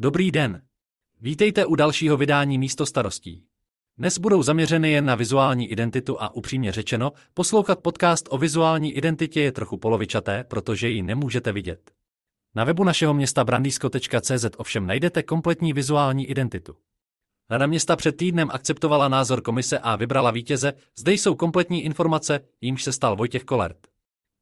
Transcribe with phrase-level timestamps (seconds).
[0.00, 0.62] Dobrý den.
[1.20, 3.44] Vítejte u dalšího vydání Místo starostí.
[3.96, 9.40] Dnes budou zaměřeny jen na vizuální identitu a upřímně řečeno, poslouchat podcast o vizuální identitě
[9.40, 11.90] je trochu polovičaté, protože ji nemůžete vidět.
[12.54, 16.76] Na webu našeho města brandisko.cz ovšem najdete kompletní vizuální identitu.
[17.50, 22.84] Rada města před týdnem akceptovala názor komise a vybrala vítěze, zde jsou kompletní informace, jímž
[22.84, 23.97] se stal Vojtěch Kolert.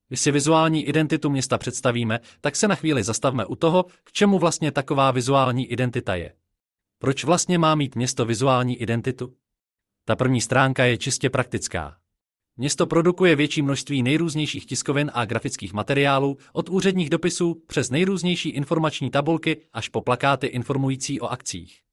[0.09, 4.39] Když si vizuální identitu města představíme, tak se na chvíli zastavme u toho, k čemu
[4.39, 6.33] vlastně taková vizuální identita je.
[6.99, 9.35] Proč vlastně má mít město vizuální identitu?
[10.05, 11.97] Ta první stránka je čistě praktická.
[12.57, 19.11] Město produkuje větší množství nejrůznějších tiskovin a grafických materiálů, od úředních dopisů přes nejrůznější informační
[19.11, 21.86] tabulky až po plakáty informující o akcích.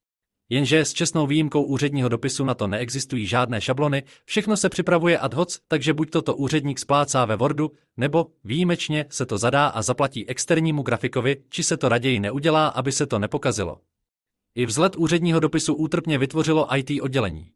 [0.48, 5.34] Jenže s čestnou výjimkou úředního dopisu na to neexistují žádné šablony, všechno se připravuje ad
[5.34, 10.28] hoc, takže buď toto úředník splácá ve Wordu, nebo výjimečně se to zadá a zaplatí
[10.28, 13.80] externímu grafikovi, či se to raději neudělá, aby se to nepokazilo.
[14.54, 17.50] I vzhled úředního dopisu útrpně vytvořilo IT oddělení.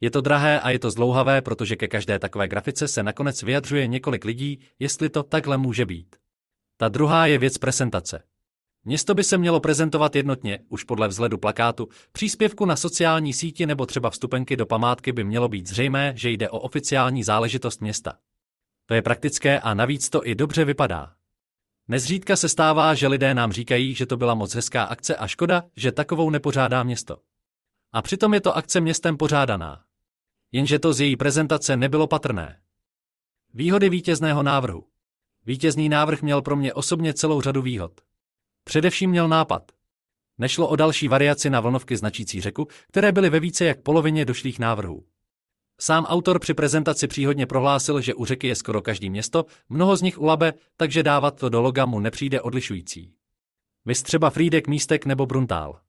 [0.00, 3.86] Je to drahé a je to zdlouhavé, protože ke každé takové grafice se nakonec vyjadřuje
[3.86, 6.16] několik lidí, jestli to takhle může být.
[6.76, 8.22] Ta druhá je věc prezentace.
[8.84, 13.86] Město by se mělo prezentovat jednotně, už podle vzhledu plakátu, příspěvku na sociální síti nebo
[13.86, 18.18] třeba vstupenky do památky by mělo být zřejmé, že jde o oficiální záležitost města.
[18.86, 21.12] To je praktické a navíc to i dobře vypadá.
[21.88, 25.62] Nezřídka se stává, že lidé nám říkají, že to byla moc hezká akce a škoda,
[25.76, 27.16] že takovou nepořádá město.
[27.92, 29.84] A přitom je to akce městem pořádaná.
[30.52, 32.60] Jenže to z její prezentace nebylo patrné.
[33.54, 34.86] Výhody vítězného návrhu.
[35.46, 38.00] Vítězný návrh měl pro mě osobně celou řadu výhod.
[38.70, 39.72] Především měl nápad.
[40.38, 44.58] Nešlo o další variaci na vlnovky značící řeku, které byly ve více jak polovině došlých
[44.58, 45.04] návrhů.
[45.80, 50.02] Sám autor při prezentaci příhodně prohlásil, že u řeky je skoro každý město, mnoho z
[50.02, 53.12] nich u Labe, takže dávat to do loga mu nepřijde odlišující.
[53.84, 55.80] Vys třeba Frídek, Místek nebo Bruntál.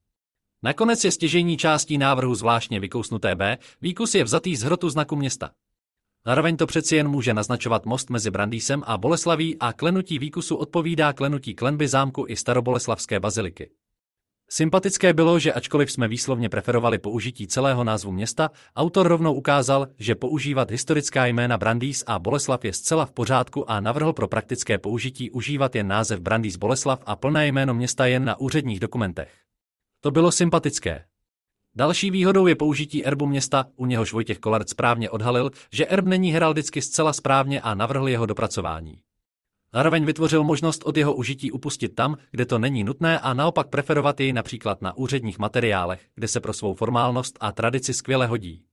[0.63, 5.51] Nakonec je stěžení částí návrhu zvláštně vykousnuté B, výkus je vzatý z hrotu znaku města.
[6.25, 11.13] Zároveň to přeci jen může naznačovat most mezi Brandýsem a Boleslaví a klenutí výkusu odpovídá
[11.13, 13.69] klenutí klenby zámku i staroboleslavské baziliky.
[14.49, 20.15] Sympatické bylo, že ačkoliv jsme výslovně preferovali použití celého názvu města, autor rovnou ukázal, že
[20.15, 25.31] používat historická jména Brandýs a Boleslav je zcela v pořádku a navrhl pro praktické použití
[25.31, 29.31] užívat jen název Brandýs Boleslav a plné jméno města jen na úředních dokumentech.
[30.01, 31.05] To bylo sympatické.
[31.75, 36.31] Další výhodou je použití erbu města, u něhož Vojtěch Kolart správně odhalil, že erb není
[36.31, 38.97] heraldicky zcela správně a navrhl jeho dopracování.
[39.73, 44.19] Zároveň vytvořil možnost od jeho užití upustit tam, kde to není nutné a naopak preferovat
[44.19, 48.63] jej například na úředních materiálech, kde se pro svou formálnost a tradici skvěle hodí.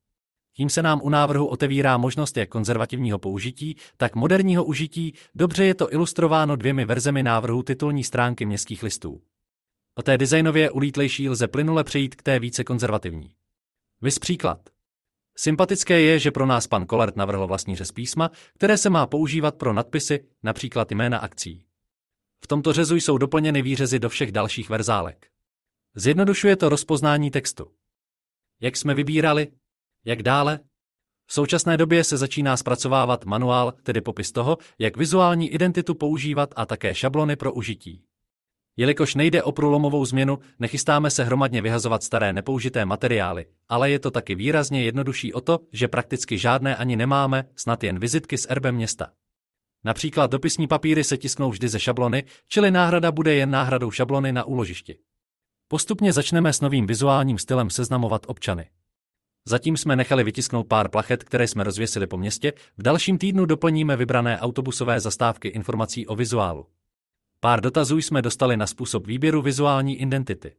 [0.56, 5.74] Tím se nám u návrhu otevírá možnost jak konzervativního použití, tak moderního užití, dobře je
[5.74, 9.20] to ilustrováno dvěmi verzemi návrhu titulní stránky městských listů.
[9.98, 13.34] O té designově ulítlejší lze plynule přejít k té více konzervativní.
[14.02, 14.70] Vys příklad.
[15.36, 19.56] Sympatické je, že pro nás pan Kolert navrhl vlastní řez písma, které se má používat
[19.56, 21.64] pro nadpisy, například jména akcí.
[22.44, 25.26] V tomto řezu jsou doplněny výřezy do všech dalších verzálek.
[25.94, 27.70] Zjednodušuje to rozpoznání textu.
[28.60, 29.48] Jak jsme vybírali?
[30.04, 30.60] Jak dále?
[31.26, 36.66] V současné době se začíná zpracovávat manuál, tedy popis toho, jak vizuální identitu používat a
[36.66, 38.07] také šablony pro užití.
[38.80, 44.10] Jelikož nejde o průlomovou změnu, nechystáme se hromadně vyhazovat staré nepoužité materiály, ale je to
[44.10, 48.74] taky výrazně jednodušší o to, že prakticky žádné ani nemáme, snad jen vizitky s erbem
[48.74, 49.06] města.
[49.84, 54.44] Například dopisní papíry se tisknou vždy ze šablony, čili náhrada bude jen náhradou šablony na
[54.44, 54.98] úložišti.
[55.68, 58.68] Postupně začneme s novým vizuálním stylem seznamovat občany.
[59.46, 63.96] Zatím jsme nechali vytisknout pár plachet, které jsme rozvěsili po městě, v dalším týdnu doplníme
[63.96, 66.66] vybrané autobusové zastávky informací o vizuálu.
[67.40, 70.54] Pár dotazů jsme dostali na způsob výběru vizuální identity.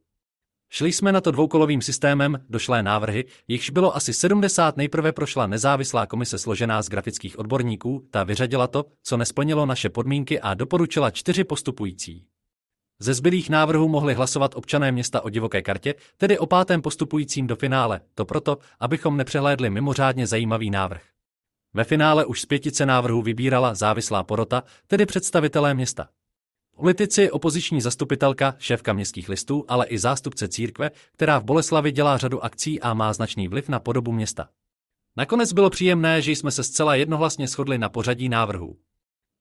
[0.70, 6.06] Šli jsme na to dvoukolovým systémem, došlé návrhy, jichž bylo asi 70 nejprve prošla nezávislá
[6.06, 11.44] komise složená z grafických odborníků, ta vyřadila to, co nesplnilo naše podmínky a doporučila čtyři
[11.44, 12.26] postupující.
[12.98, 17.56] Ze zbylých návrhů mohli hlasovat občané města o divoké kartě, tedy o pátém postupujícím do
[17.56, 21.02] finále, to proto, abychom nepřehlédli mimořádně zajímavý návrh.
[21.74, 26.08] Ve finále už z pětice návrhů vybírala závislá porota, tedy představitelé města.
[26.80, 32.44] Politici, opoziční zastupitelka, šéfka městských listů, ale i zástupce církve, která v Boleslavi dělá řadu
[32.44, 34.48] akcí a má značný vliv na podobu města.
[35.16, 38.76] Nakonec bylo příjemné, že jsme se zcela jednohlasně shodli na pořadí návrhů.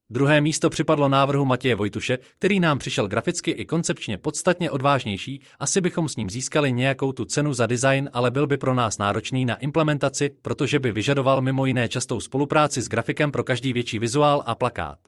[0.10, 5.82] Druhé místo připadlo návrhu Matěje Vojtuše, který nám přišel graficky i koncepčně podstatně odvážnější, asi
[5.82, 9.46] bychom s ním získali nějakou tu cenu za design, ale byl by pro nás náročný
[9.46, 14.44] na implementaci, protože by vyžadoval mimo jiné častou spolupráci s grafikem pro každý větší vizuál
[14.46, 15.00] a plakát.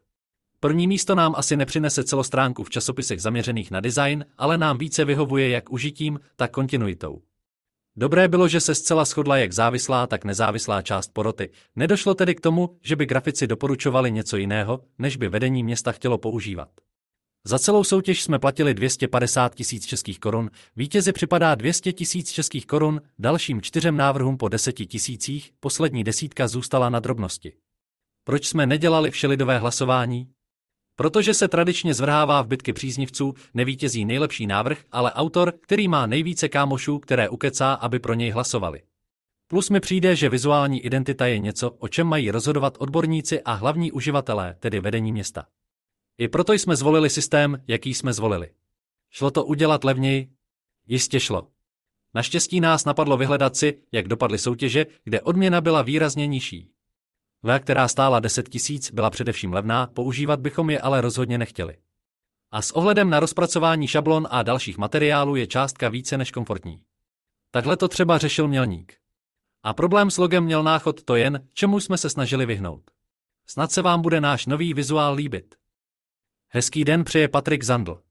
[0.63, 5.49] První místo nám asi nepřinese celostránku v časopisech zaměřených na design, ale nám více vyhovuje
[5.49, 7.21] jak užitím, tak kontinuitou.
[7.95, 11.49] Dobré bylo, že se zcela shodla jak závislá, tak nezávislá část poroty.
[11.75, 16.17] Nedošlo tedy k tomu, že by grafici doporučovali něco jiného, než by vedení města chtělo
[16.17, 16.69] používat.
[17.45, 23.01] Za celou soutěž jsme platili 250 tisíc českých korun, vítězi připadá 200 tisíc českých korun,
[23.19, 27.53] dalším čtyřem návrhům po deseti tisících, poslední desítka zůstala na drobnosti.
[28.23, 30.27] Proč jsme nedělali všelidové hlasování?
[30.95, 36.49] Protože se tradičně zvrhává v bitky příznivců, nevítězí nejlepší návrh, ale autor, který má nejvíce
[36.49, 38.81] kámošů, které ukecá, aby pro něj hlasovali.
[39.47, 43.91] Plus mi přijde, že vizuální identita je něco, o čem mají rozhodovat odborníci a hlavní
[43.91, 45.45] uživatelé, tedy vedení města.
[46.17, 48.49] I proto jsme zvolili systém, jaký jsme zvolili.
[49.09, 50.29] Šlo to udělat levněji?
[50.87, 51.47] Jistě šlo.
[52.13, 56.71] Naštěstí nás napadlo vyhledat si, jak dopadly soutěže, kde odměna byla výrazně nižší.
[57.43, 61.77] V, která stála 10 tisíc, byla především levná, používat bychom je ale rozhodně nechtěli.
[62.51, 66.81] A s ohledem na rozpracování šablon a dalších materiálů je částka více než komfortní.
[67.51, 68.97] Takhle to třeba řešil mělník.
[69.63, 72.91] A problém s logem měl náchod to jen, čemu jsme se snažili vyhnout.
[73.47, 75.55] Snad se vám bude náš nový vizuál líbit.
[76.49, 78.01] Hezký den přeje Patrik Zandl.